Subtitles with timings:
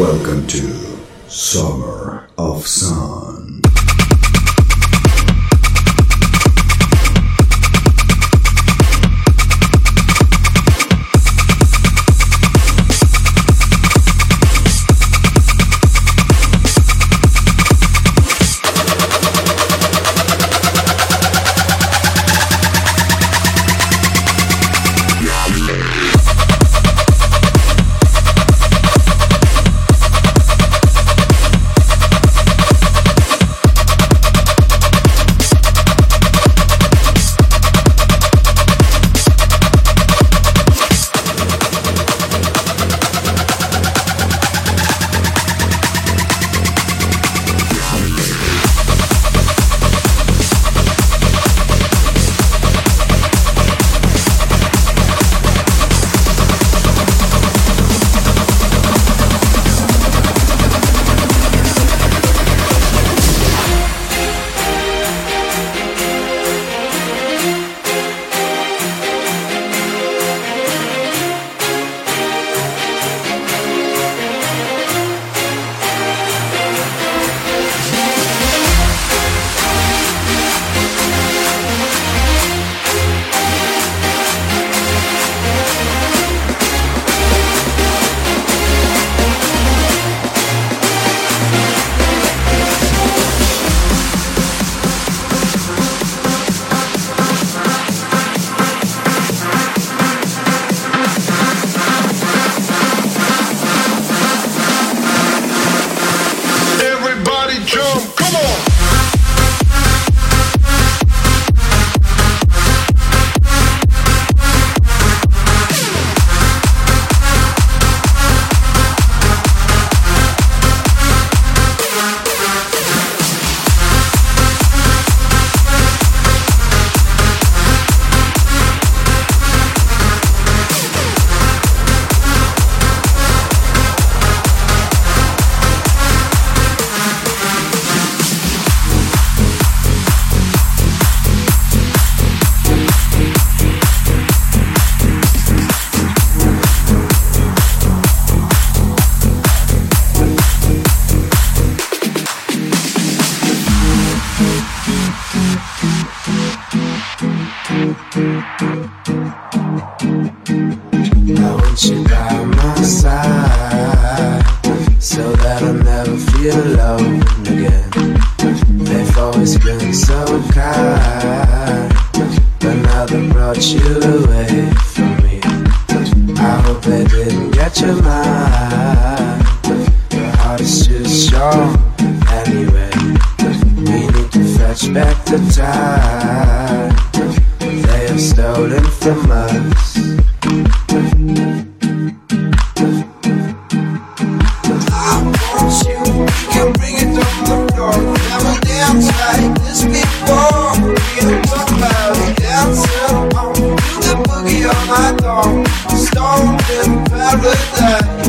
[0.00, 0.66] Welcome to
[1.28, 3.59] Summer of Sun.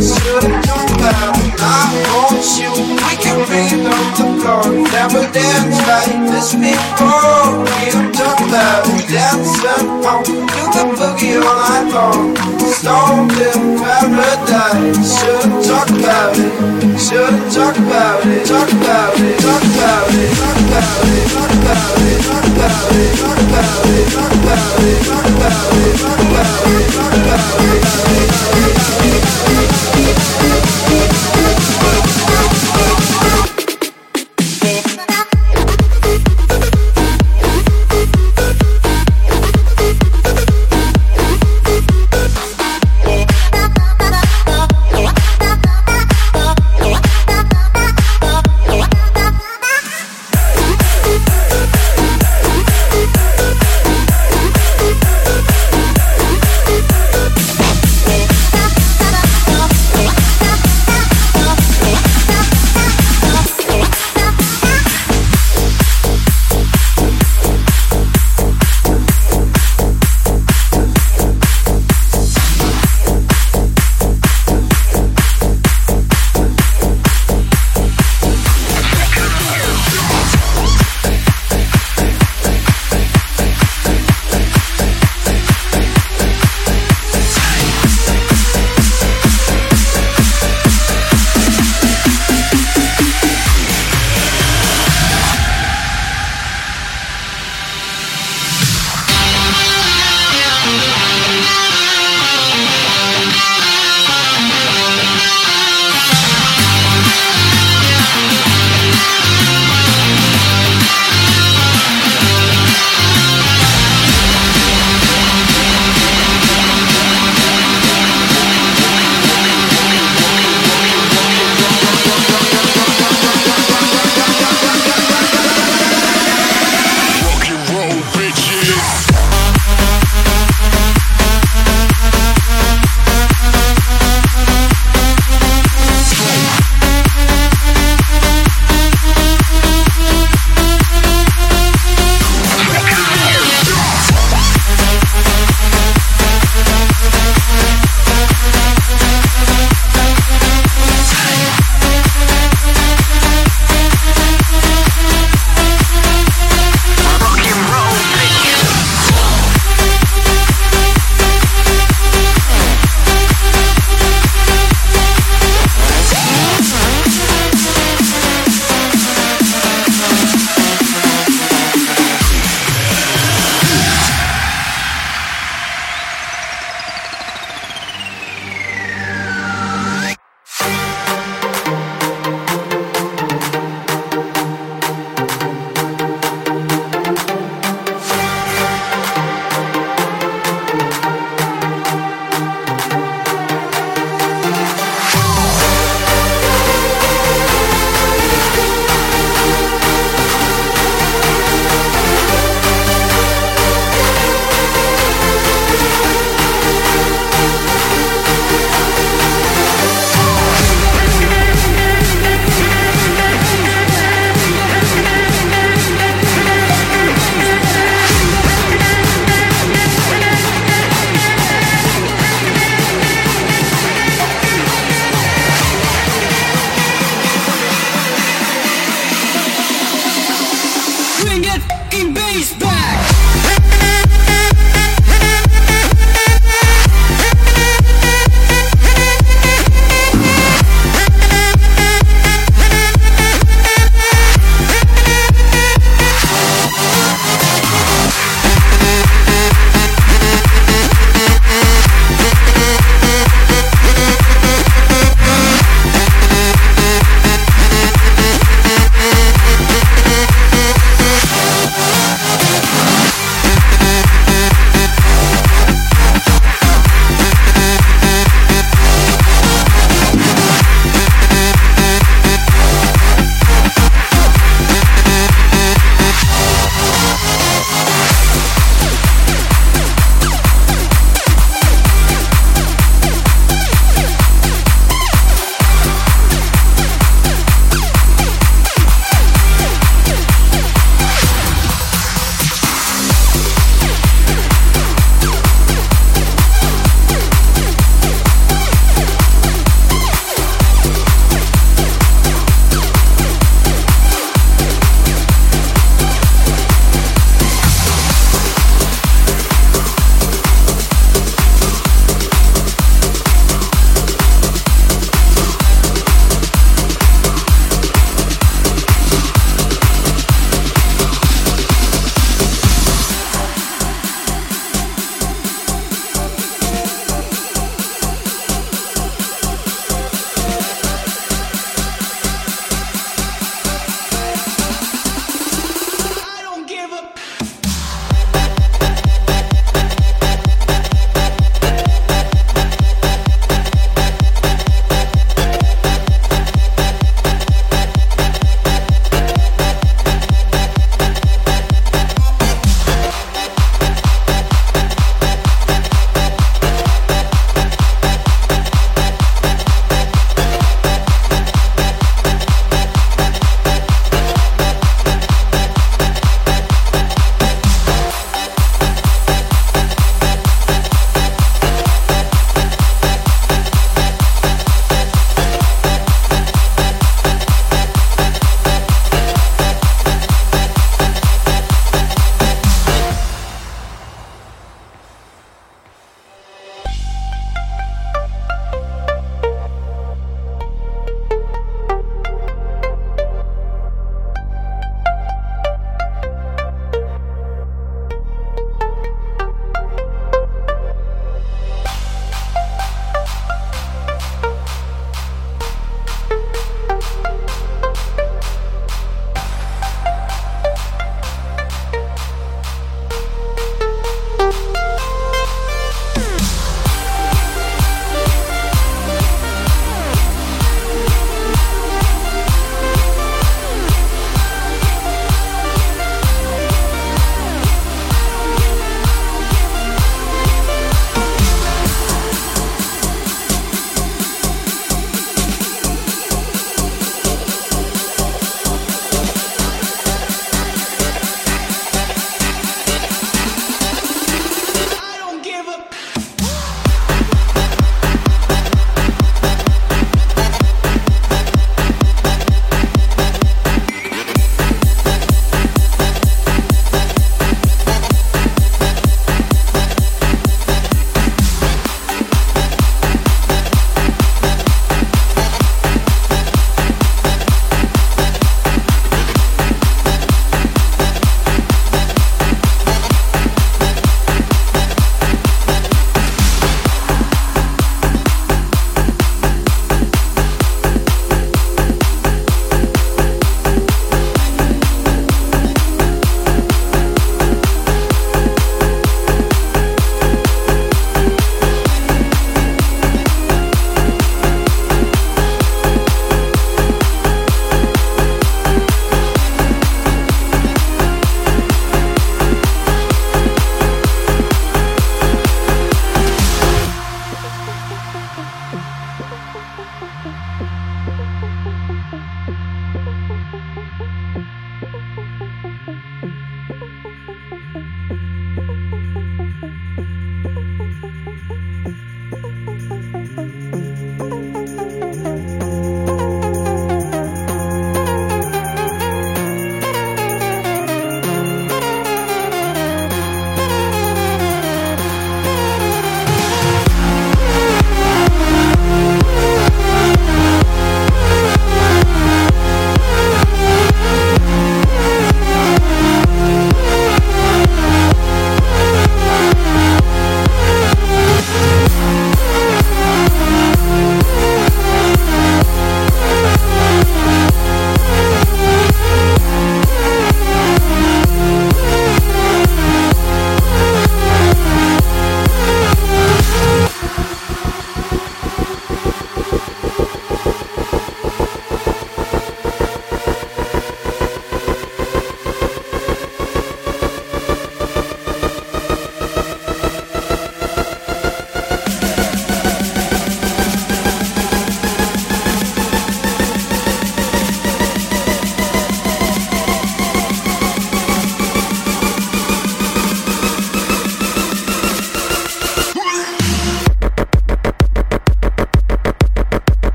[0.00, 1.30] should have known better.
[1.60, 2.70] I want you.
[2.72, 4.64] We can read on the floor.
[4.90, 7.64] Never dance like this before.
[7.68, 8.82] We have done that.
[9.10, 10.24] Dancing on.
[10.24, 12.36] You can boogie all night long.
[12.72, 15.20] Stoned in paradise.
[15.20, 16.98] Should have talked about it.
[16.98, 17.52] Should have.
[17.52, 18.46] Talk about it.
[18.46, 19.38] Talk about it.
[19.40, 20.32] Talk about it.
[20.38, 21.28] Talk about it.
[21.30, 22.20] Talk about it.
[22.24, 24.08] Talk about it.
[24.10, 24.69] Talk about it.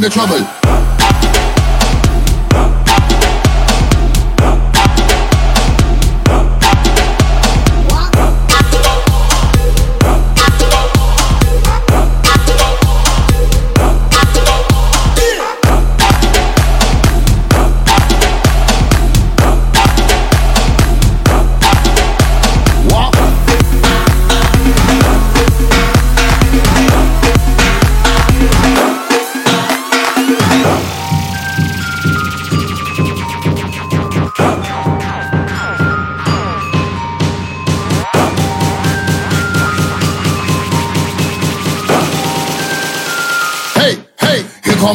[0.00, 0.59] The trouble.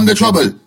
[0.03, 0.64] The trouble.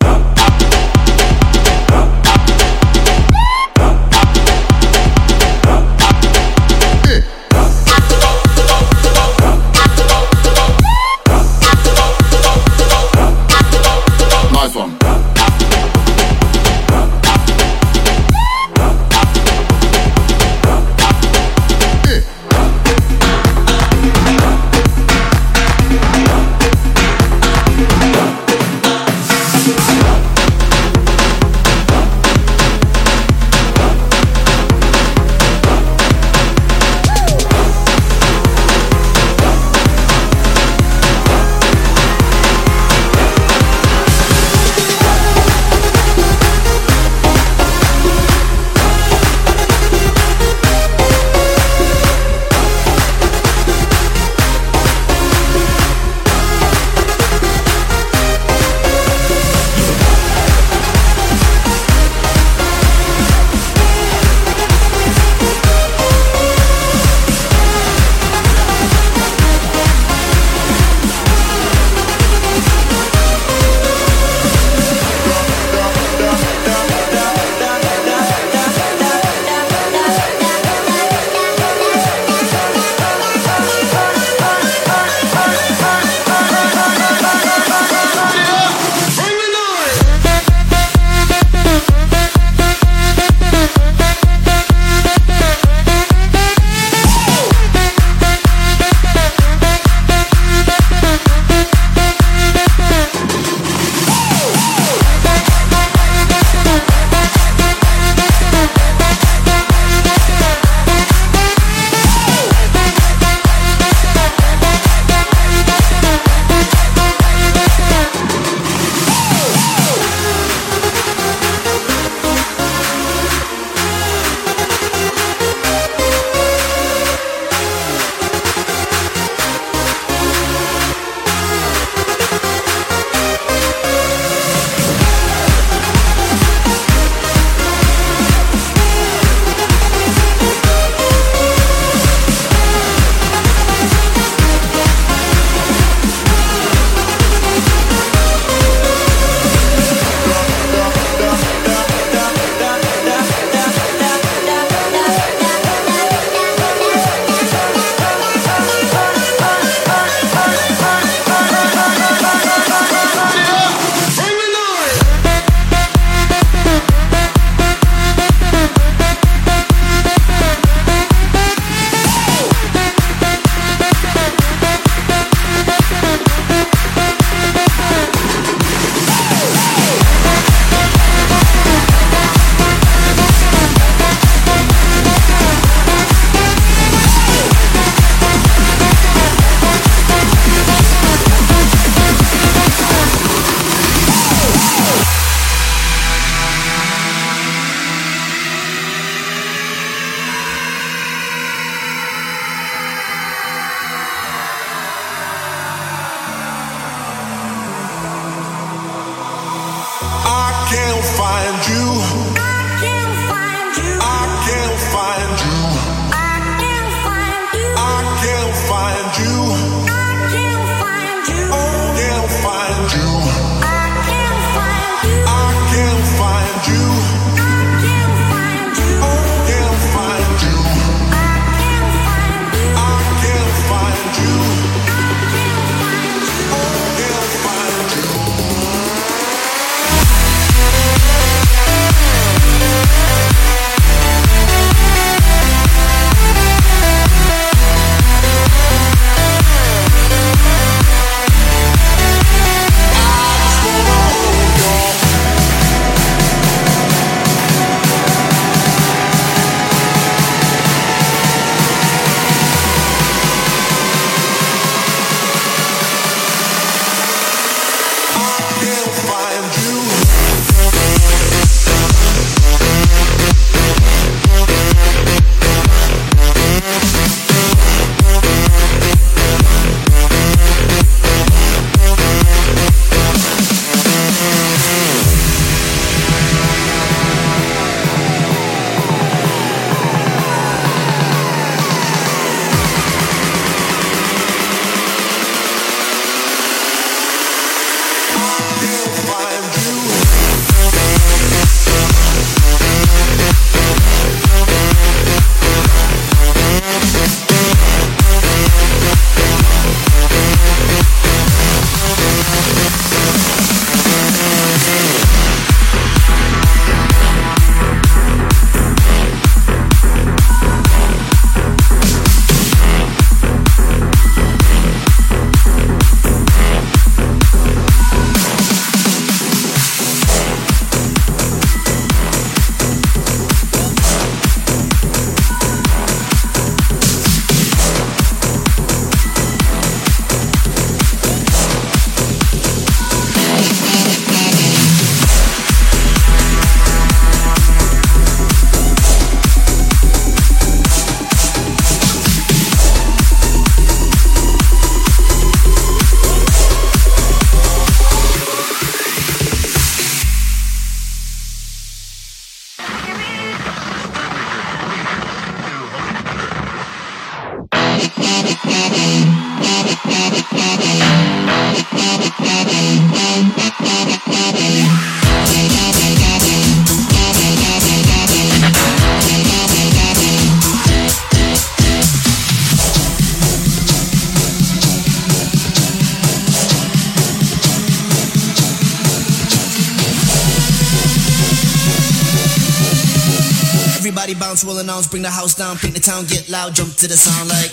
[395.38, 397.52] Down, paint the town, get loud, jump to the sound like.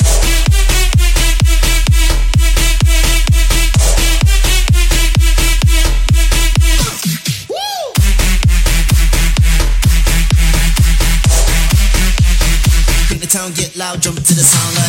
[13.07, 14.84] Paint the town, get loud, jump to the sound like.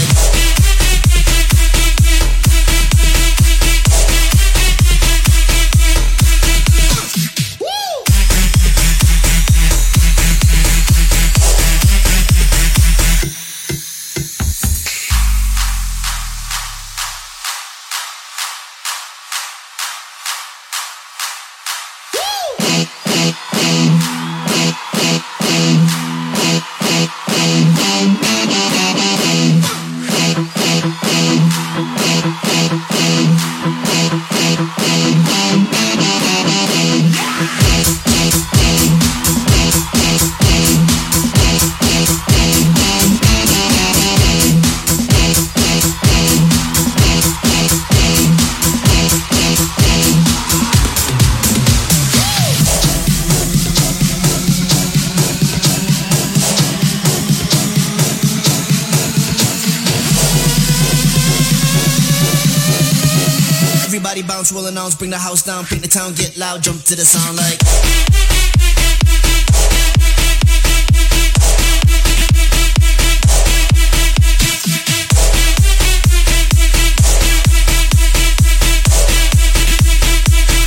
[65.07, 67.59] Bring the house down, paint the town, get loud, jump to the sound like.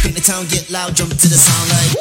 [0.04, 1.99] Paint the town, get loud, jump to the sound like.